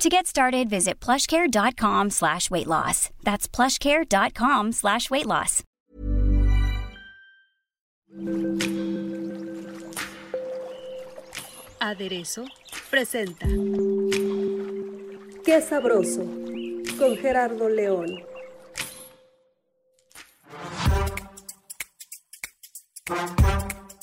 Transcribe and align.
To 0.00 0.08
get 0.08 0.26
started, 0.26 0.70
visit 0.70 0.98
plushcare.com 0.98 2.08
slash 2.08 2.50
weight 2.50 2.66
loss. 2.66 3.10
That's 3.22 3.46
plushcare.com 3.46 4.72
slash 4.72 5.10
weight 5.10 5.26
loss. 5.26 5.62
Aderezo 11.78 12.46
presenta 12.88 13.46
Qué 15.44 15.60
sabroso 15.60 16.24
con 16.98 17.16
Gerardo 17.18 17.68
León. 17.68 18.22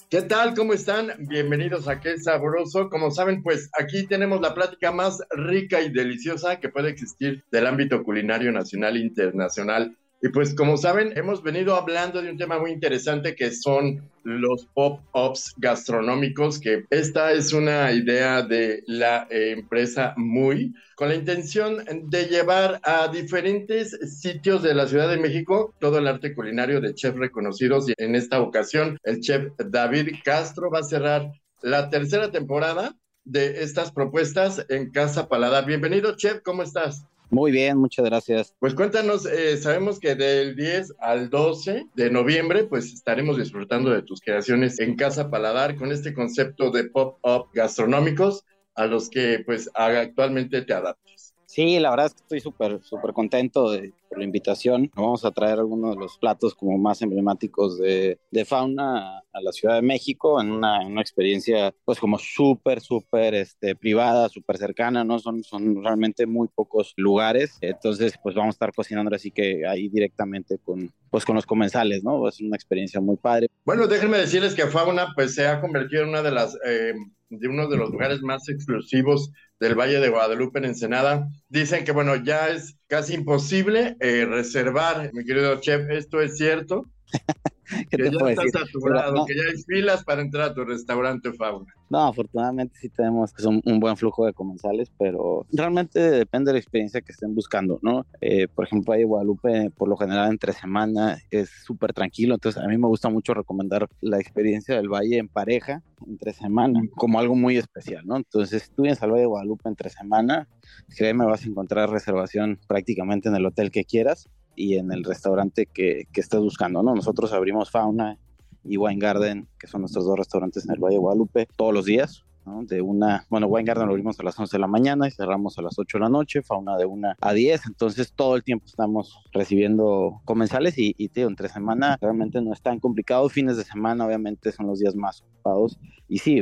¿Qué 0.09 0.21
tal? 0.21 0.53
¿Cómo 0.55 0.71
están? 0.71 1.11
Bienvenidos 1.27 1.89
a 1.89 1.99
Qué 1.99 2.17
Sabroso. 2.17 2.89
Como 2.89 3.11
saben, 3.11 3.43
pues 3.43 3.69
aquí 3.77 4.07
tenemos 4.07 4.39
la 4.39 4.53
plática 4.53 4.89
más 4.89 5.21
rica 5.31 5.81
y 5.81 5.91
deliciosa 5.91 6.61
que 6.61 6.69
puede 6.69 6.89
existir 6.89 7.43
del 7.51 7.67
ámbito 7.67 8.01
culinario 8.03 8.53
nacional 8.53 8.95
e 8.95 9.01
internacional. 9.01 9.97
Y 10.19 10.29
pues 10.29 10.55
como 10.55 10.77
saben, 10.77 11.15
hemos 11.15 11.43
venido 11.43 11.75
hablando 11.75 12.23
de 12.23 12.31
un 12.31 12.37
tema 12.37 12.57
muy 12.57 12.71
interesante 12.71 13.35
que 13.35 13.51
son 13.51 14.09
los 14.23 14.65
pop-ups 14.73 15.53
gastronómicos, 15.57 16.59
que 16.59 16.85
esta 16.89 17.31
es 17.33 17.53
una 17.53 17.91
idea 17.91 18.41
de 18.41 18.83
la 18.87 19.27
eh, 19.29 19.51
empresa 19.51 20.15
Muy, 20.17 20.73
con 20.95 21.09
la 21.09 21.15
intención 21.15 21.85
de 22.05 22.25
llevar 22.25 22.79
a 22.83 23.09
diferentes 23.09 23.91
sitios 24.19 24.63
de 24.63 24.73
la 24.73 24.87
Ciudad 24.87 25.07
de 25.07 25.17
México 25.17 25.75
todo 25.79 25.99
el 25.99 26.07
arte 26.07 26.33
culinario 26.33 26.81
de 26.81 26.95
chefs 26.95 27.17
reconocidos. 27.17 27.87
Y 27.87 27.93
en 27.97 28.15
esta 28.15 28.41
ocasión, 28.41 28.97
el 29.03 29.19
chef 29.19 29.51
David 29.57 30.15
Castro 30.25 30.71
va 30.71 30.79
a 30.79 30.83
cerrar 30.83 31.31
la 31.61 31.91
tercera 31.91 32.31
temporada 32.31 32.95
de 33.23 33.61
estas 33.61 33.91
propuestas 33.91 34.65
en 34.69 34.89
Casa 34.89 35.27
Paladar. 35.27 35.65
Bienvenido, 35.67 36.15
chef, 36.15 36.41
¿cómo 36.41 36.63
estás? 36.63 37.05
Muy 37.29 37.51
bien, 37.51 37.77
muchas 37.77 38.05
gracias. 38.05 38.55
Pues 38.59 38.73
cuéntanos, 38.73 39.25
eh, 39.25 39.57
sabemos 39.57 39.99
que 39.99 40.15
del 40.15 40.55
10 40.55 40.93
al 40.99 41.29
12 41.29 41.87
de 41.93 42.09
noviembre, 42.09 42.63
pues 42.63 42.93
estaremos 42.93 43.37
disfrutando 43.37 43.89
de 43.89 44.01
tus 44.01 44.21
creaciones 44.21 44.79
en 44.79 44.95
Casa 44.95 45.29
Paladar 45.29 45.75
con 45.75 45.91
este 45.91 46.13
concepto 46.13 46.71
de 46.71 46.85
pop-up 46.85 47.49
gastronómicos 47.53 48.45
a 48.75 48.85
los 48.85 49.09
que 49.09 49.43
pues 49.45 49.69
actualmente 49.73 50.61
te 50.61 50.73
adaptas. 50.73 51.16
Sí, 51.57 51.79
la 51.79 51.89
verdad 51.89 52.05
es 52.05 52.13
que 52.13 52.21
estoy 52.21 52.39
súper, 52.39 52.83
súper 52.83 53.13
contento 53.13 53.71
por 54.09 54.19
la 54.19 54.23
invitación. 54.23 54.91
Vamos 54.93 55.25
a 55.25 55.31
traer 55.31 55.57
algunos 55.57 55.95
de 55.95 55.99
los 55.99 56.15
platos 56.19 56.53
como 56.53 56.77
más 56.77 57.01
emblemáticos 57.01 57.79
de, 57.79 58.19
fauna 58.45 59.23
a 59.33 59.41
la 59.41 59.51
Ciudad 59.51 59.73
de 59.73 59.81
México 59.81 60.39
en 60.39 60.51
una, 60.51 60.83
en 60.83 60.91
una 60.91 61.01
experiencia 61.01 61.73
pues 61.83 61.99
como 61.99 62.19
súper, 62.19 62.79
súper 62.79 63.33
este, 63.33 63.75
privada, 63.75 64.29
súper 64.29 64.59
cercana, 64.59 65.03
¿no? 65.03 65.17
Son, 65.17 65.43
son 65.43 65.83
realmente 65.83 66.27
muy 66.27 66.47
pocos 66.47 66.93
lugares. 66.95 67.57
Entonces, 67.61 68.19
pues 68.21 68.35
vamos 68.35 68.53
a 68.53 68.57
estar 68.57 68.71
cocinando 68.71 69.15
así 69.15 69.31
que 69.31 69.65
ahí 69.65 69.89
directamente 69.89 70.59
con, 70.59 70.93
pues 71.09 71.25
con 71.25 71.35
los 71.35 71.47
comensales, 71.47 72.03
¿no? 72.03 72.27
Es 72.27 72.39
una 72.39 72.55
experiencia 72.55 73.01
muy 73.01 73.17
padre. 73.17 73.47
Bueno, 73.65 73.87
déjenme 73.87 74.19
decirles 74.19 74.53
que 74.53 74.67
Fauna 74.67 75.07
pues 75.15 75.33
se 75.33 75.47
ha 75.47 75.59
convertido 75.59 76.03
en 76.03 76.09
una 76.09 76.21
de 76.21 76.31
las... 76.31 76.55
Eh, 76.63 76.93
de 77.29 77.47
uno 77.47 77.67
de 77.67 77.77
los 77.77 77.89
lugares 77.89 78.21
más 78.21 78.47
exclusivos 78.49 79.31
del 79.59 79.75
Valle 79.75 79.99
de 79.99 80.09
Guadalupe 80.09 80.59
en 80.59 80.65
Ensenada. 80.65 81.27
Dicen 81.49 81.83
que, 81.83 81.91
bueno, 81.91 82.15
ya 82.15 82.49
es 82.49 82.77
casi 82.87 83.15
imposible 83.15 83.97
eh, 83.99 84.25
reservar, 84.25 85.11
mi 85.13 85.23
querido 85.25 85.59
chef, 85.59 85.89
¿esto 85.89 86.21
es 86.21 86.37
cierto? 86.37 86.85
que 87.89 87.97
ya 87.97 88.29
estás 88.29 88.51
saturado, 88.51 89.25
que 89.25 89.35
ya 89.35 89.43
hay 89.49 89.57
filas 89.63 90.03
para 90.03 90.21
entrar 90.21 90.51
a 90.51 90.53
tu 90.53 90.63
restaurante 90.63 91.33
Fauna. 91.33 91.73
No, 91.89 92.07
afortunadamente 92.07 92.77
sí 92.79 92.89
tenemos 92.89 93.31
pues, 93.31 93.45
un, 93.45 93.61
un, 93.65 93.79
buen 93.79 93.95
flujo 93.95 94.25
de 94.25 94.33
comensales, 94.33 94.91
pero 94.97 95.45
realmente 95.51 95.99
depende 95.99 96.49
de 96.49 96.53
la 96.53 96.59
experiencia 96.59 97.01
que 97.01 97.13
estén 97.13 97.33
buscando, 97.33 97.79
¿no? 97.81 98.05
Eh, 98.19 98.47
por 98.47 98.65
ejemplo, 98.65 98.93
ahí 98.93 99.03
Guadalupe, 99.03 99.69
por 99.71 99.87
lo 99.87 99.95
general 99.95 100.29
entre 100.29 100.53
semana 100.53 101.17
es 101.31 101.49
súper 101.65 101.93
tranquilo, 101.93 102.35
entonces 102.35 102.61
a 102.61 102.67
mí 102.67 102.77
me 102.77 102.87
gusta 102.87 103.09
mucho 103.09 103.33
recomendar 103.33 103.87
la 104.01 104.19
experiencia 104.19 104.75
del 104.75 104.89
Valle 104.89 105.17
en 105.17 105.29
pareja, 105.29 105.81
entre 106.05 106.33
semana, 106.33 106.81
como 106.95 107.19
algo 107.19 107.35
muy 107.35 107.57
especial, 107.57 108.05
¿no? 108.05 108.17
Entonces, 108.17 108.63
si 108.63 108.69
tú 108.71 108.83
vienes 108.83 109.01
al 109.01 109.11
Valle 109.11 109.21
de 109.21 109.27
Guadalupe 109.27 109.69
entre 109.69 109.89
semana, 109.89 110.47
créeme, 110.95 111.25
vas 111.25 111.43
a 111.43 111.47
encontrar 111.47 111.89
reservación 111.89 112.59
prácticamente 112.67 113.29
en 113.29 113.35
el 113.35 113.45
hotel 113.45 113.71
que 113.71 113.85
quieras 113.85 114.29
y 114.57 114.75
en 114.75 114.91
el 114.91 115.03
restaurante 115.03 115.67
que, 115.67 116.07
que 116.11 116.19
estés 116.19 116.41
buscando, 116.41 116.83
¿no? 116.83 116.95
Nosotros 116.95 117.31
abrimos 117.31 117.69
Fauna 117.69 118.17
y 118.65 118.77
Wine 118.77 118.99
Garden, 118.99 119.47
que 119.59 119.67
son 119.67 119.81
nuestros 119.81 120.05
dos 120.05 120.17
restaurantes 120.17 120.65
en 120.65 120.71
el 120.71 120.79
Valle 120.79 120.95
de 120.95 120.99
Guadalupe, 120.99 121.47
todos 121.55 121.73
los 121.73 121.85
días. 121.85 122.23
¿no? 122.45 122.63
De 122.63 122.81
una, 122.81 123.25
bueno, 123.29 123.47
Wine 123.47 123.65
Garden 123.67 123.87
lo 123.87 123.91
abrimos 123.91 124.19
a 124.19 124.23
las 124.23 124.39
11 124.39 124.55
de 124.55 124.61
la 124.61 124.67
mañana 124.67 125.07
y 125.07 125.11
cerramos 125.11 125.57
a 125.57 125.61
las 125.61 125.77
8 125.77 125.97
de 125.97 126.01
la 126.01 126.09
noche, 126.09 126.41
Fauna 126.41 126.77
de 126.77 126.85
una 126.85 127.15
a 127.19 127.33
10, 127.33 127.65
entonces 127.67 128.13
todo 128.13 128.37
el 128.37 128.43
tiempo 128.43 128.65
estamos 128.65 129.19
recibiendo 129.33 130.21
comensales 130.23 130.77
y, 130.77 130.95
y 130.97 131.09
tío, 131.09 131.27
entre 131.27 131.49
semana 131.49 131.97
realmente 131.99 132.41
no 132.41 132.53
es 132.53 132.61
tan 132.61 132.79
complicado, 132.79 133.27
fines 133.27 133.57
de 133.57 133.65
semana 133.65 134.05
obviamente 134.05 134.53
son 134.53 134.67
los 134.67 134.79
días 134.79 134.95
más 134.95 135.21
ocupados 135.23 135.77
y 136.07 136.19
sí, 136.19 136.41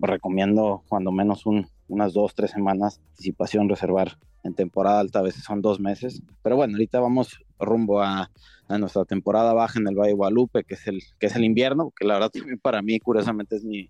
recomiendo 0.00 0.82
cuando 0.88 1.12
menos 1.12 1.46
un, 1.46 1.68
unas 1.88 2.12
dos, 2.12 2.34
tres 2.34 2.50
semanas 2.50 2.98
de 2.98 3.04
anticipación 3.10 3.68
reservar 3.68 4.18
en 4.42 4.54
temporada 4.54 5.00
alta, 5.00 5.20
a 5.20 5.22
veces 5.22 5.42
son 5.42 5.62
dos 5.62 5.80
meses, 5.80 6.22
pero 6.42 6.56
bueno, 6.56 6.74
ahorita 6.74 7.00
vamos 7.00 7.38
rumbo 7.58 8.02
a, 8.02 8.30
a, 8.68 8.78
nuestra 8.78 9.04
temporada 9.04 9.54
baja 9.54 9.78
en 9.78 9.88
el 9.88 9.96
Valle 9.96 10.12
Guadalupe, 10.12 10.64
que 10.64 10.74
es 10.74 10.86
el, 10.86 11.00
que 11.18 11.26
es 11.26 11.36
el 11.36 11.44
invierno, 11.44 11.92
que 11.96 12.06
la 12.06 12.14
verdad 12.14 12.30
también 12.30 12.58
para 12.58 12.82
mí, 12.82 13.00
curiosamente, 13.00 13.56
es 13.56 13.64
mi, 13.64 13.88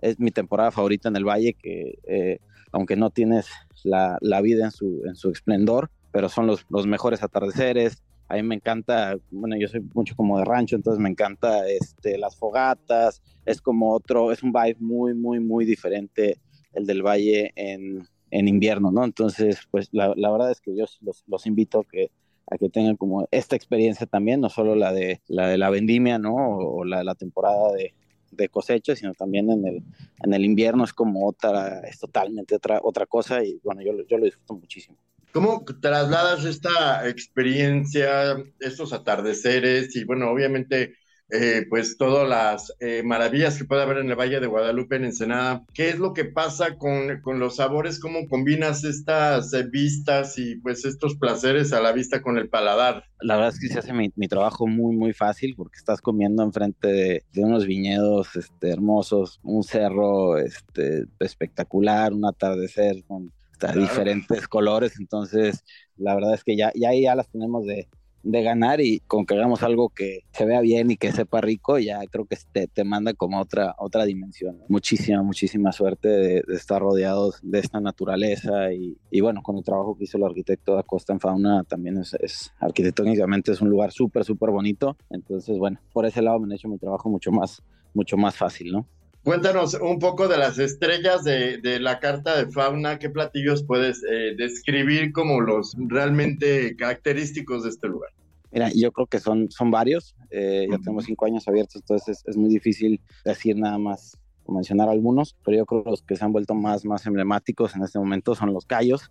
es 0.00 0.20
mi 0.20 0.30
temporada 0.30 0.70
favorita 0.70 1.08
en 1.08 1.16
el 1.16 1.24
Valle, 1.24 1.54
que 1.54 1.98
eh, 2.06 2.38
aunque 2.72 2.96
no 2.96 3.10
tienes 3.10 3.48
la, 3.84 4.18
la, 4.20 4.42
vida 4.42 4.66
en 4.66 4.70
su, 4.70 5.02
en 5.06 5.16
su 5.16 5.30
esplendor, 5.30 5.90
pero 6.12 6.28
son 6.28 6.46
los, 6.46 6.66
los 6.68 6.86
mejores 6.86 7.22
atardeceres. 7.22 8.02
A 8.28 8.34
mí 8.34 8.42
me 8.42 8.56
encanta, 8.56 9.16
bueno, 9.30 9.56
yo 9.56 9.68
soy 9.68 9.80
mucho 9.94 10.16
como 10.16 10.38
de 10.38 10.44
rancho, 10.44 10.76
entonces 10.76 11.00
me 11.00 11.08
encanta 11.08 11.66
este, 11.68 12.18
las 12.18 12.36
fogatas, 12.36 13.22
es 13.44 13.62
como 13.62 13.92
otro, 13.92 14.32
es 14.32 14.42
un 14.42 14.52
vibe 14.52 14.76
muy, 14.80 15.14
muy, 15.14 15.40
muy 15.40 15.64
diferente 15.64 16.38
el 16.76 16.86
del 16.86 17.02
Valle 17.02 17.52
en, 17.56 18.06
en 18.30 18.48
invierno, 18.48 18.90
¿no? 18.92 19.04
Entonces, 19.04 19.60
pues 19.70 19.88
la, 19.92 20.12
la 20.16 20.30
verdad 20.30 20.50
es 20.50 20.60
que 20.60 20.76
yo 20.76 20.84
los, 21.00 21.24
los 21.26 21.46
invito 21.46 21.82
que 21.82 22.10
a 22.48 22.58
que 22.58 22.68
tengan 22.68 22.96
como 22.96 23.26
esta 23.30 23.56
experiencia 23.56 24.06
también, 24.06 24.40
no 24.40 24.48
solo 24.48 24.76
la 24.76 24.92
de 24.92 25.20
la, 25.26 25.48
de 25.48 25.58
la 25.58 25.70
vendimia, 25.70 26.18
¿no? 26.18 26.34
O, 26.34 26.80
o 26.80 26.84
la 26.84 26.98
de 26.98 27.04
la 27.04 27.14
temporada 27.14 27.72
de, 27.72 27.92
de, 28.30 28.48
cosecha, 28.48 28.94
sino 28.94 29.14
también 29.14 29.50
en 29.50 29.66
el, 29.66 29.82
en 30.22 30.34
el 30.34 30.44
invierno 30.44 30.84
es 30.84 30.92
como 30.92 31.26
otra, 31.26 31.80
es 31.80 31.98
totalmente 31.98 32.54
otra, 32.54 32.78
otra 32.82 33.06
cosa 33.06 33.42
y 33.42 33.58
bueno, 33.64 33.82
yo, 33.82 33.92
yo 34.06 34.18
lo 34.18 34.24
disfruto 34.24 34.54
muchísimo. 34.54 34.96
¿Cómo 35.32 35.64
trasladas 35.80 36.44
esta 36.44 37.08
experiencia, 37.08 38.36
estos 38.60 38.92
atardeceres 38.92 39.94
y 39.96 40.04
bueno, 40.04 40.30
obviamente 40.30 40.94
eh, 41.30 41.66
pues 41.68 41.96
todas 41.96 42.28
las 42.28 42.72
eh, 42.78 43.02
maravillas 43.04 43.58
que 43.58 43.64
puede 43.64 43.82
haber 43.82 43.98
en 43.98 44.10
el 44.10 44.16
Valle 44.16 44.38
de 44.38 44.46
Guadalupe, 44.46 44.96
en 44.96 45.04
Ensenada. 45.04 45.64
¿Qué 45.74 45.88
es 45.88 45.98
lo 45.98 46.12
que 46.12 46.24
pasa 46.24 46.76
con, 46.76 47.20
con 47.20 47.40
los 47.40 47.56
sabores? 47.56 47.98
¿Cómo 47.98 48.28
combinas 48.28 48.84
estas 48.84 49.52
eh, 49.52 49.64
vistas 49.68 50.38
y 50.38 50.56
pues 50.56 50.84
estos 50.84 51.16
placeres 51.16 51.72
a 51.72 51.80
la 51.80 51.92
vista 51.92 52.22
con 52.22 52.38
el 52.38 52.48
paladar? 52.48 53.04
La 53.20 53.34
verdad 53.36 53.52
es 53.54 53.60
que 53.60 53.68
se 53.68 53.78
hace 53.78 53.92
mi, 53.92 54.12
mi 54.14 54.28
trabajo 54.28 54.66
muy, 54.66 54.94
muy 54.94 55.12
fácil 55.12 55.54
porque 55.56 55.78
estás 55.78 56.00
comiendo 56.00 56.44
enfrente 56.44 56.88
de, 56.88 57.24
de 57.32 57.44
unos 57.44 57.66
viñedos 57.66 58.36
este, 58.36 58.70
hermosos, 58.70 59.40
un 59.42 59.64
cerro 59.64 60.38
este, 60.38 61.06
espectacular, 61.18 62.12
un 62.12 62.24
atardecer 62.24 63.02
con 63.04 63.32
claro. 63.58 63.80
diferentes 63.80 64.46
colores. 64.46 64.98
Entonces, 65.00 65.64
la 65.96 66.14
verdad 66.14 66.34
es 66.34 66.44
que 66.44 66.56
ya, 66.56 66.70
ya, 66.74 66.90
ya 66.94 67.14
las 67.14 67.28
tenemos 67.28 67.66
de, 67.66 67.88
de 68.26 68.42
ganar 68.42 68.80
y 68.80 69.00
con 69.06 69.24
que 69.24 69.34
hagamos 69.34 69.62
algo 69.62 69.88
que 69.90 70.24
se 70.32 70.44
vea 70.44 70.60
bien 70.60 70.90
y 70.90 70.96
que 70.96 71.12
sepa 71.12 71.40
rico, 71.40 71.78
ya 71.78 72.00
creo 72.10 72.26
que 72.26 72.36
te, 72.52 72.66
te 72.66 72.84
manda 72.84 73.14
como 73.14 73.40
otra, 73.40 73.74
otra 73.78 74.04
dimensión. 74.04 74.58
Muchísima, 74.68 75.22
muchísima 75.22 75.72
suerte 75.72 76.08
de, 76.08 76.42
de 76.46 76.54
estar 76.54 76.82
rodeados 76.82 77.38
de 77.42 77.60
esta 77.60 77.80
naturaleza 77.80 78.72
y, 78.72 78.98
y, 79.10 79.20
bueno, 79.20 79.42
con 79.42 79.56
el 79.56 79.64
trabajo 79.64 79.96
que 79.96 80.04
hizo 80.04 80.18
el 80.18 80.24
arquitecto 80.24 80.74
de 80.74 80.80
Acosta 80.80 81.12
en 81.12 81.20
Fauna 81.20 81.62
también 81.64 81.98
es, 81.98 82.14
es 82.14 82.52
arquitectónicamente 82.58 83.52
es 83.52 83.60
un 83.60 83.70
lugar 83.70 83.92
súper, 83.92 84.24
súper 84.24 84.50
bonito. 84.50 84.96
Entonces, 85.10 85.56
bueno, 85.58 85.80
por 85.92 86.04
ese 86.04 86.20
lado 86.20 86.40
me 86.40 86.46
han 86.46 86.52
hecho 86.52 86.68
mi 86.68 86.78
trabajo 86.78 87.08
mucho 87.08 87.30
más, 87.30 87.62
mucho 87.94 88.16
más 88.16 88.36
fácil, 88.36 88.72
¿no? 88.72 88.86
Cuéntanos 89.26 89.74
un 89.74 89.98
poco 89.98 90.28
de 90.28 90.38
las 90.38 90.56
estrellas 90.60 91.24
de, 91.24 91.58
de 91.58 91.80
la 91.80 91.98
carta 91.98 92.36
de 92.36 92.46
fauna, 92.48 93.00
qué 93.00 93.10
platillos 93.10 93.64
puedes 93.64 94.00
eh, 94.08 94.36
describir 94.38 95.10
como 95.10 95.40
los 95.40 95.74
realmente 95.76 96.76
característicos 96.76 97.64
de 97.64 97.70
este 97.70 97.88
lugar. 97.88 98.10
Mira, 98.52 98.70
yo 98.72 98.92
creo 98.92 99.08
que 99.08 99.18
son, 99.18 99.50
son 99.50 99.72
varios, 99.72 100.14
eh, 100.30 100.68
ya 100.70 100.78
tenemos 100.78 101.06
cinco 101.06 101.26
años 101.26 101.48
abiertos, 101.48 101.74
entonces 101.74 102.22
es, 102.24 102.36
muy 102.36 102.48
difícil 102.48 103.00
decir 103.24 103.56
nada 103.56 103.78
más 103.78 104.16
o 104.44 104.52
mencionar 104.52 104.88
algunos, 104.88 105.34
pero 105.44 105.56
yo 105.56 105.66
creo 105.66 105.82
que 105.82 105.90
los 105.90 106.02
que 106.02 106.14
se 106.14 106.24
han 106.24 106.30
vuelto 106.30 106.54
más, 106.54 106.84
más 106.84 107.04
emblemáticos 107.04 107.74
en 107.74 107.82
este 107.82 107.98
momento 107.98 108.36
son 108.36 108.52
los 108.52 108.64
callos, 108.64 109.10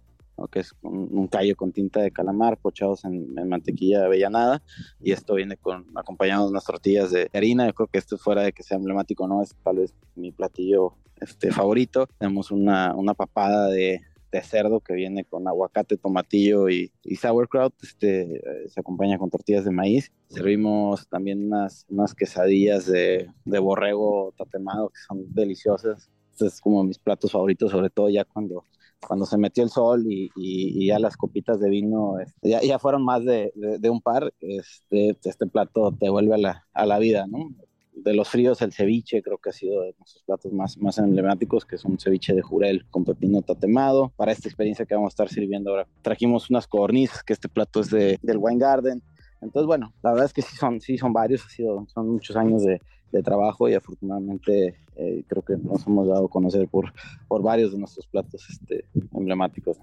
que 0.52 0.60
es 0.60 0.74
un, 0.82 1.28
callo 1.28 1.56
con 1.56 1.72
tinta 1.72 2.02
de 2.02 2.12
calamar 2.12 2.58
pochados 2.58 3.06
en, 3.06 3.34
mantequilla 3.48 4.00
de 4.00 4.06
avellanada 4.06 4.62
y 5.02 5.12
esto 5.12 5.36
viene 5.36 5.58
con 5.58 5.86
acompañado 5.96 6.46
de 6.46 6.52
unas 6.52 6.66
tortillas 6.66 7.12
de 7.12 7.30
harina. 7.34 7.66
Yo 7.66 7.74
creo 7.74 7.88
que 7.88 7.98
esto 7.98 8.18
fuera 8.18 8.44
de 8.44 8.54
que 8.54 8.64
sea 8.64 8.78
emblemático, 8.78 9.28
no 9.28 9.42
es 9.42 9.56
tal 9.64 9.78
vez 9.78 9.94
mi 10.16 10.32
platillo 10.32 10.94
este 11.20 11.52
favorito. 11.52 12.08
Tenemos 12.18 12.52
una, 12.52 12.94
una 12.96 13.14
papada 13.14 13.68
de, 13.70 14.02
de 14.32 14.42
cerdo 14.42 14.82
que 14.82 14.94
viene 14.94 15.24
con 15.26 15.48
aguacate, 15.48 15.98
tomatillo 15.98 16.70
y, 16.70 16.92
y 17.04 17.16
sauerkraut. 17.16 17.74
Este 17.82 18.38
eh, 18.38 18.68
se 18.68 18.80
acompaña 18.80 19.18
con 19.18 19.30
tortillas 19.30 19.66
de 19.66 19.72
maíz. 19.72 20.12
Servimos 20.28 21.08
también 21.08 21.46
unas, 21.46 21.86
unas 21.90 22.14
quesadillas 22.14 22.86
de, 22.86 23.30
de 23.46 23.60
borrego 23.60 24.34
tatemado 24.38 24.90
que 24.90 25.00
son 25.08 25.34
deliciosas. 25.34 26.10
Este 26.32 26.48
es 26.48 26.60
como 26.60 26.84
mis 26.84 27.00
platos 27.00 27.32
favoritos, 27.32 27.72
sobre 27.72 27.90
todo 27.90 28.10
ya 28.10 28.26
cuando 28.26 28.66
cuando 29.08 29.26
se 29.26 29.38
metió 29.38 29.64
el 29.64 29.70
sol 29.70 30.06
y, 30.08 30.30
y, 30.36 30.88
ya 30.88 31.00
las 31.00 31.18
copitas 31.18 31.60
de 31.60 31.70
vino, 31.70 32.20
este, 32.20 32.50
ya, 32.50 32.62
ya, 32.62 32.80
fueron 32.80 33.04
más 33.04 33.24
de, 33.24 33.52
de, 33.56 33.90
un 33.90 34.02
par, 34.02 34.34
este, 34.40 35.18
este 35.24 35.48
plato 35.48 35.96
te 36.00 36.10
vuelve 36.10 36.36
a 36.36 36.38
la, 36.38 36.66
a 36.74 36.86
la 36.86 37.00
vida, 37.00 37.26
¿no? 37.28 37.50
De 37.94 38.14
los 38.14 38.30
fríos, 38.30 38.62
el 38.62 38.74
ceviche 38.74 39.22
creo 39.22 39.38
que 39.38 39.50
ha 39.50 39.54
sido 39.54 39.82
de 39.82 39.96
nuestros 39.98 40.24
platos 40.24 40.52
más, 40.52 40.78
más 40.78 40.98
emblemáticos, 40.98 41.66
que 41.66 41.76
es 41.76 41.86
un 41.86 41.98
ceviche 41.98 42.34
de 42.34 42.42
jurel 42.42 42.86
con 42.90 43.06
pepino 43.06 43.42
tatemado. 43.42 44.12
Para 44.18 44.34
esta 44.34 44.50
experiencia 44.50 44.86
que 44.86 44.96
vamos 44.96 45.08
a 45.08 45.14
estar 45.14 45.30
sirviendo 45.30 45.72
ahora, 45.72 45.88
trajimos 46.02 46.50
unas 46.50 46.68
codornices, 46.68 47.24
que 47.24 47.34
este 47.34 47.48
plato 47.48 47.80
es 47.80 47.90
de, 47.90 48.20
del 48.22 48.38
Wine 48.38 48.60
Garden. 48.60 49.02
Entonces, 49.42 49.66
bueno, 49.66 49.94
la 50.04 50.12
verdad 50.12 50.26
es 50.26 50.34
que 50.34 50.42
sí 50.42 50.56
son, 50.58 50.82
sí 50.82 50.98
son 50.98 51.14
varios, 51.14 51.46
ha 51.46 51.50
sido, 51.50 51.86
son 51.88 52.10
muchos 52.10 52.36
años 52.36 52.64
de, 52.64 52.82
de 53.12 53.24
trabajo 53.24 53.70
y 53.70 53.74
afortunadamente 53.74 54.76
eh, 54.96 55.24
creo 55.28 55.44
que 55.44 55.58
nos 55.58 55.86
hemos 55.88 56.08
dado 56.08 56.26
a 56.26 56.30
conocer 56.30 56.68
por, 56.68 56.94
por 57.28 57.42
varios 57.42 57.72
de 57.72 57.78
nuestros 57.78 58.08
platos 58.08 58.46
este, 58.50 58.86
emblemáticos. 59.14 59.78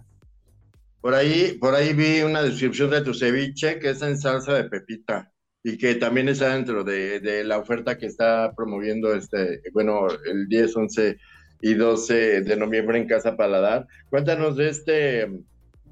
Por 1.01 1.15
ahí, 1.15 1.59
por 1.61 1.75
ahí 1.75 1.93
vi 1.93 2.23
una 2.23 2.43
descripción 2.43 2.91
de 2.91 3.03
tu 3.03 3.13
ceviche 3.13 3.79
que 3.79 3.91
es 3.91 4.03
en 4.03 4.17
salsa 4.17 4.55
de 4.55 4.65
pepita 4.65 5.33
y 5.65 5.77
que 5.77 5.97
también 5.97 6.29
está 6.29 6.55
dentro 6.55 6.85
de, 6.85 7.21
de 7.21 7.45
la 7.45 7.59
oferta 7.59 7.99
que 7.99 8.07
está 8.07 8.53
promoviendo 8.57 9.13
este, 9.15 9.63
bueno, 9.73 10.07
el 10.09 10.49
10, 10.49 10.77
11 10.77 11.19
y 11.63 11.75
12 11.75 12.43
de 12.43 12.57
noviembre 12.57 12.99
en 12.99 13.07
Casa 13.07 13.37
Paladar. 13.37 13.87
Cuéntanos 14.11 14.57
de 14.57 14.69
este, 14.69 15.29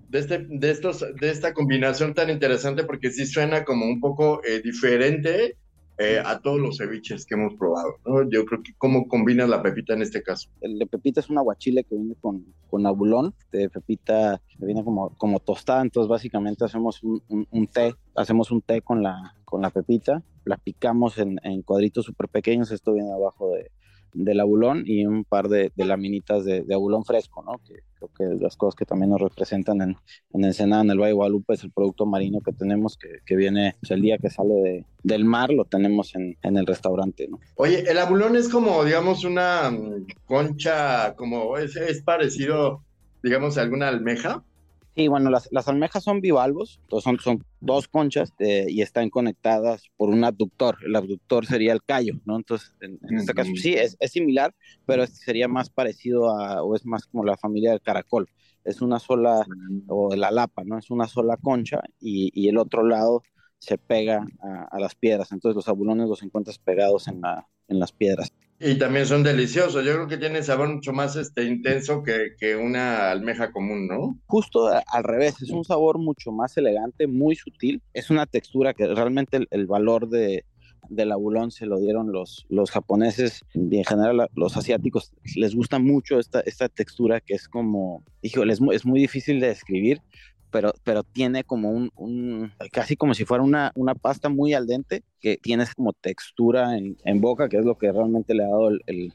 de, 0.08 0.19
este, 0.19 0.46
de, 0.49 0.70
estos, 0.70 1.05
de 1.20 1.31
esta 1.31 1.55
combinación 1.55 2.12
tan 2.12 2.28
interesante 2.31 2.84
porque 2.84 3.11
sí 3.11 3.25
suena 3.26 3.64
como 3.64 3.87
un 3.87 4.00
poco 4.00 4.43
eh, 4.44 4.61
diferente 4.62 5.56
eh, 6.00 6.19
a 6.25 6.41
todos 6.41 6.58
los 6.58 6.79
ceviches 6.79 7.26
que 7.26 7.35
hemos 7.35 7.55
probado. 7.56 7.97
Yo 8.31 8.47
creo 8.47 8.62
que 8.62 8.73
cómo 8.79 9.06
combinas 9.06 9.50
la 9.50 9.62
pepita 9.62 9.93
en 9.93 10.00
este 10.00 10.23
caso. 10.23 10.49
El 10.62 10.79
de 10.79 10.87
pepita 10.87 11.20
es 11.20 11.29
un 11.29 11.37
aguachile 11.37 11.85
que 11.85 11.94
viene 11.94 12.14
con, 12.19 12.47
con 12.70 12.87
abulón, 12.87 13.35
de 13.52 13.69
pepita 13.69 14.41
que 14.49 14.64
viene 14.64 14.82
como, 14.82 15.14
como 15.19 15.41
tostada, 15.41 15.82
entonces 15.82 16.08
básicamente 16.08 16.64
hacemos 16.64 17.02
un, 17.02 17.23
un, 17.29 17.67
té, 17.67 17.94
hacemos 18.17 18.50
un 18.50 18.62
té 18.62 18.81
con 18.81 19.02
la, 19.02 19.35
con 19.44 19.61
la 19.61 19.69
pepita, 19.69 20.23
la 20.47 20.56
picamos 20.56 21.19
en, 21.19 21.38
en 21.43 21.61
cuadritos 21.61 22.06
súper 22.06 22.29
pequeños, 22.29 22.70
esto 22.70 22.94
viene 22.94 23.12
abajo 23.12 23.50
de, 23.50 23.70
del 24.12 24.41
abulón 24.41 24.85
y 24.87 25.07
un 25.07 25.25
par 25.25 25.49
de, 25.49 25.73
de 25.75 25.85
laminitas 25.85 26.45
de, 26.45 26.65
abulón 26.73 27.05
fresco, 27.05 27.43
¿no? 27.43 27.61
Que 27.67 27.81
creo 27.95 28.11
que 28.17 28.43
las 28.43 28.57
cosas 28.57 28.75
que 28.75 28.85
también 28.85 29.11
nos 29.11 29.21
representan 29.21 29.83
en, 29.83 29.97
en 30.33 30.45
Ensenada, 30.45 30.83
en 30.83 30.91
el 30.91 30.99
Valle 30.99 31.09
de 31.09 31.15
Guadalupe, 31.15 31.55
es 31.55 31.65
el 31.65 31.71
producto 31.71 32.07
marino 32.07 32.41
que 32.41 32.53
tenemos, 32.53 32.97
que, 32.97 33.19
que 33.25 33.37
viene 33.37 33.77
el 33.89 34.03
día 34.03 34.19
que 34.19 34.31
sale 34.31 34.55
de, 34.55 34.85
del 35.03 35.25
mar, 35.25 35.51
lo 35.51 35.65
tenemos 35.65 36.15
en, 36.15 36.37
en, 36.43 36.57
el 36.57 36.67
restaurante, 36.67 37.29
¿no? 37.29 37.39
Oye, 37.57 37.85
el 37.89 37.99
abulón 37.99 38.37
es 38.37 38.49
como, 38.49 38.85
digamos, 38.85 39.25
una 39.25 39.77
concha, 40.27 41.15
como 41.17 41.56
es, 41.59 41.77
es 41.77 42.03
parecido, 42.03 42.83
digamos, 43.23 43.59
a 43.59 43.63
alguna 43.63 43.89
almeja. 43.89 44.43
Sí, 44.97 45.07
bueno, 45.07 45.31
las, 45.31 45.49
las 45.53 45.69
almejas 45.69 46.03
son 46.03 46.21
bivalvos, 46.21 46.81
son, 47.01 47.19
son 47.21 47.45
dos 47.61 47.87
conchas 47.87 48.33
eh, 48.41 48.67
y 48.69 48.83
están 48.83 49.09
conectadas 49.09 49.85
por 49.97 50.09
un 50.09 50.25
abductor. 50.25 50.79
El 50.85 50.97
abductor 50.97 51.47
sería 51.47 51.73
el 51.73 51.83
callo, 51.83 52.15
¿no? 52.25 52.37
Entonces, 52.37 52.75
en, 52.81 52.99
este 53.17 53.33
caso 53.33 53.53
sí, 53.55 53.75
es, 53.75 53.97
es, 54.01 54.11
similar, 54.11 54.53
pero 54.87 55.07
sería 55.07 55.47
más 55.47 55.71
parecido 55.71 56.37
a, 56.37 56.63
o 56.63 56.75
es 56.75 56.85
más 56.85 57.07
como 57.07 57.25
la 57.25 57.37
familia 57.37 57.71
del 57.71 57.81
caracol. 57.81 58.29
Es 58.65 58.83
una 58.83 58.99
sola, 58.99 59.47
o 59.87 60.15
la 60.17 60.33
lapa, 60.33 60.65
¿no? 60.65 60.77
Es 60.77 60.91
una 60.91 61.07
sola 61.07 61.37
concha 61.37 61.81
y, 62.01 62.31
y 62.35 62.49
el 62.49 62.59
otro 62.59 62.85
lado 62.85 63.23
se 63.59 63.79
pega 63.79 64.27
a, 64.43 64.65
a, 64.73 64.81
las 64.81 64.97
piedras. 64.97 65.31
Entonces, 65.31 65.55
los 65.55 65.69
abulones 65.69 66.09
los 66.09 66.23
encuentras 66.23 66.59
pegados 66.59 67.07
en, 67.07 67.21
la, 67.21 67.47
en 67.69 67.79
las 67.79 67.93
piedras. 67.93 68.33
Y 68.62 68.75
también 68.75 69.07
son 69.07 69.23
deliciosos. 69.23 69.85
Yo 69.87 69.95
creo 69.95 70.07
que 70.07 70.19
tienen 70.19 70.45
sabor 70.45 70.69
mucho 70.69 70.93
más 70.93 71.17
este, 71.17 71.45
intenso 71.45 72.03
que, 72.03 72.35
que 72.39 72.57
una 72.57 73.11
almeja 73.11 73.53
común, 73.53 73.89
¿no? 73.89 74.19
Justo 74.27 74.69
al 74.69 75.05
revés, 75.05 75.41
es 75.41 75.49
un 75.49 75.65
sabor 75.65 75.99
mucho 75.99 76.31
más 76.31 76.55
elegante, 76.59 77.07
muy 77.07 77.37
sutil. 77.37 77.81
Es 77.95 78.11
una 78.11 78.27
textura 78.27 78.75
que 78.75 78.87
realmente 78.87 79.39
el, 79.39 79.49
el 79.51 79.67
valor 79.67 80.11
de, 80.11 80.45
del 80.91 81.12
abulón 81.12 81.53
se 81.53 81.67
lo 81.67 81.79
dieron 81.79 82.12
los, 82.12 82.45
los 82.49 82.71
japoneses 82.71 83.45
y 83.55 83.79
en 83.79 83.85
general 83.85 84.29
los 84.35 84.57
asiáticos. 84.57 85.13
Les 85.37 85.55
gusta 85.55 85.79
mucho 85.79 86.19
esta, 86.19 86.41
esta 86.41 86.69
textura 86.69 87.21
que 87.21 87.35
es 87.35 87.49
como, 87.49 88.05
híjole, 88.21 88.53
es 88.53 88.61
muy, 88.61 88.77
es 88.77 88.85
muy 88.85 89.01
difícil 89.01 89.41
de 89.41 89.47
describir, 89.47 90.03
pero, 90.50 90.73
pero 90.85 91.02
tiene 91.02 91.44
como 91.44 91.70
un, 91.70 91.91
un, 91.97 92.52
casi 92.73 92.97
como 92.97 93.14
si 93.14 93.25
fuera 93.25 93.43
una, 93.43 93.73
una 93.75 93.94
pasta 93.94 94.29
muy 94.29 94.55
al 94.55 94.67
dente, 94.67 95.02
que 95.20 95.37
tienes 95.37 95.75
como 95.75 95.93
textura 95.93 96.76
en, 96.76 97.20
boca, 97.20 97.49
que 97.49 97.58
es 97.58 97.64
lo 97.64 97.79
que 97.79 97.93
realmente 97.93 98.35
le 98.35 98.44
ha 98.44 98.49
dado 98.49 98.70
el, 98.87 99.12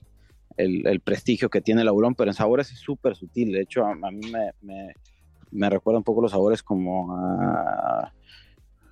el, 0.57 0.99
prestigio 1.01 1.49
que 1.49 1.61
tiene 1.61 1.81
el 1.81 1.87
aburón, 1.87 2.15
pero 2.15 2.31
en 2.31 2.35
sabores 2.35 2.71
es 2.71 2.79
súper 2.79 3.15
sutil. 3.15 3.51
De 3.51 3.61
hecho, 3.61 3.85
a, 3.85 3.91
a 3.91 4.11
mí 4.11 4.31
me, 4.31 4.51
me, 4.61 4.93
me, 5.51 5.69
recuerda 5.69 5.99
un 5.99 6.03
poco 6.03 6.21
los 6.21 6.31
sabores 6.31 6.63
como 6.63 7.15
a 7.15 8.13